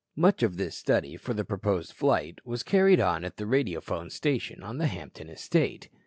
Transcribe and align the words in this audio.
Much 0.15 0.41
of 0.41 0.57
this 0.57 0.75
study 0.75 1.15
for 1.15 1.35
the 1.35 1.45
proposed 1.45 1.93
flight 1.93 2.39
was 2.43 2.63
carried 2.63 2.99
on 2.99 3.23
at 3.23 3.37
the 3.37 3.45
radiophone 3.45 4.09
station 4.09 4.63
on 4.63 4.79
the 4.79 4.87
Hampton 4.87 5.29
estate. 5.29 5.89